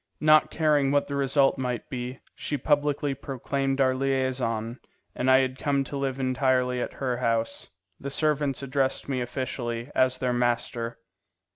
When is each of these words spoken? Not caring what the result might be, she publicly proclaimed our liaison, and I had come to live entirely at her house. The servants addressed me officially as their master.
Not 0.19 0.49
caring 0.49 0.89
what 0.89 1.05
the 1.05 1.13
result 1.15 1.59
might 1.59 1.87
be, 1.87 2.21
she 2.33 2.57
publicly 2.57 3.13
proclaimed 3.13 3.79
our 3.79 3.93
liaison, 3.93 4.79
and 5.13 5.29
I 5.29 5.41
had 5.41 5.59
come 5.59 5.83
to 5.83 5.95
live 5.95 6.19
entirely 6.19 6.81
at 6.81 6.93
her 6.93 7.17
house. 7.17 7.69
The 7.99 8.09
servants 8.09 8.63
addressed 8.63 9.07
me 9.07 9.21
officially 9.21 9.91
as 9.93 10.17
their 10.17 10.33
master. 10.33 10.97